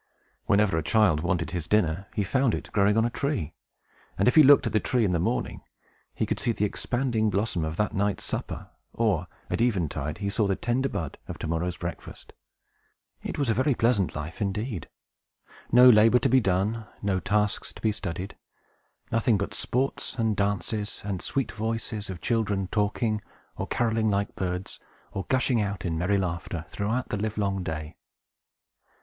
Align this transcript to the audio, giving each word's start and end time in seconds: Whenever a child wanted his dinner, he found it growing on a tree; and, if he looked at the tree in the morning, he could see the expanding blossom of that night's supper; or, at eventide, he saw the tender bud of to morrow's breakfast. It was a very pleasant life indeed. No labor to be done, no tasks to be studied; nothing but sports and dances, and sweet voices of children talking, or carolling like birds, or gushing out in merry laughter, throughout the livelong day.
Whenever 0.47 0.79
a 0.79 0.81
child 0.81 1.19
wanted 1.19 1.51
his 1.51 1.67
dinner, 1.67 2.07
he 2.15 2.23
found 2.23 2.55
it 2.55 2.71
growing 2.71 2.97
on 2.97 3.05
a 3.05 3.09
tree; 3.11 3.53
and, 4.17 4.27
if 4.27 4.33
he 4.33 4.41
looked 4.41 4.65
at 4.65 4.73
the 4.73 4.79
tree 4.79 5.05
in 5.05 5.11
the 5.11 5.19
morning, 5.19 5.61
he 6.15 6.25
could 6.25 6.39
see 6.39 6.51
the 6.51 6.65
expanding 6.65 7.29
blossom 7.29 7.63
of 7.63 7.77
that 7.77 7.93
night's 7.93 8.23
supper; 8.23 8.71
or, 8.93 9.27
at 9.51 9.61
eventide, 9.61 10.17
he 10.17 10.27
saw 10.27 10.47
the 10.47 10.55
tender 10.55 10.89
bud 10.89 11.19
of 11.27 11.37
to 11.37 11.45
morrow's 11.45 11.77
breakfast. 11.77 12.33
It 13.21 13.37
was 13.37 13.51
a 13.51 13.53
very 13.53 13.75
pleasant 13.75 14.15
life 14.15 14.41
indeed. 14.41 14.89
No 15.71 15.87
labor 15.87 16.17
to 16.17 16.29
be 16.29 16.41
done, 16.41 16.87
no 17.03 17.19
tasks 17.19 17.71
to 17.73 17.79
be 17.79 17.91
studied; 17.91 18.35
nothing 19.11 19.37
but 19.37 19.53
sports 19.53 20.15
and 20.17 20.35
dances, 20.35 21.03
and 21.05 21.21
sweet 21.21 21.51
voices 21.51 22.09
of 22.09 22.21
children 22.21 22.65
talking, 22.71 23.21
or 23.55 23.67
carolling 23.67 24.09
like 24.09 24.33
birds, 24.35 24.79
or 25.11 25.27
gushing 25.29 25.61
out 25.61 25.85
in 25.85 25.95
merry 25.95 26.17
laughter, 26.17 26.65
throughout 26.69 27.09
the 27.09 27.17
livelong 27.17 27.61
day. 27.61 27.95